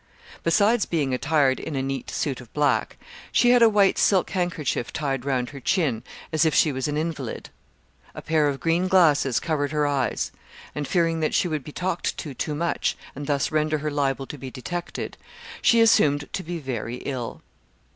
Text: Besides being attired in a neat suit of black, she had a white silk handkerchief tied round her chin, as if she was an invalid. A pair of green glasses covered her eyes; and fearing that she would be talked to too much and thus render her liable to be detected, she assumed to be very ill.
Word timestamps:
Besides 0.41 0.87
being 0.87 1.13
attired 1.13 1.59
in 1.59 1.75
a 1.75 1.81
neat 1.83 2.09
suit 2.09 2.41
of 2.41 2.51
black, 2.55 2.97
she 3.31 3.51
had 3.51 3.61
a 3.61 3.69
white 3.69 3.99
silk 3.99 4.31
handkerchief 4.31 4.91
tied 4.91 5.25
round 5.25 5.51
her 5.51 5.59
chin, 5.59 6.01
as 6.33 6.43
if 6.43 6.55
she 6.55 6.71
was 6.71 6.87
an 6.87 6.97
invalid. 6.97 7.51
A 8.15 8.21
pair 8.23 8.47
of 8.49 8.59
green 8.59 8.87
glasses 8.87 9.39
covered 9.39 9.71
her 9.71 9.85
eyes; 9.85 10.31
and 10.73 10.87
fearing 10.87 11.19
that 11.19 11.35
she 11.35 11.47
would 11.47 11.63
be 11.63 11.71
talked 11.71 12.17
to 12.17 12.33
too 12.33 12.55
much 12.55 12.97
and 13.15 13.27
thus 13.27 13.51
render 13.51 13.77
her 13.77 13.91
liable 13.91 14.25
to 14.25 14.39
be 14.39 14.49
detected, 14.49 15.17
she 15.61 15.81
assumed 15.81 16.27
to 16.33 16.41
be 16.41 16.57
very 16.57 16.95
ill. 17.05 17.43